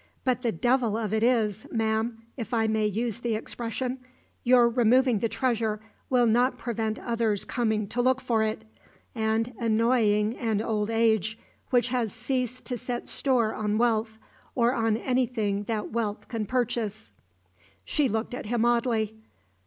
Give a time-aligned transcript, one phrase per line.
[0.23, 3.99] But the devil of it is, ma'am if I may use the expression
[4.43, 8.63] your removing the treasure will not prevent others coming to look for it,
[9.13, 11.37] and annoying an old age
[11.69, 14.17] which has ceased to set store on wealth,
[14.55, 17.11] or on anything that wealth can purchase."
[17.85, 19.15] She looked at him oddly.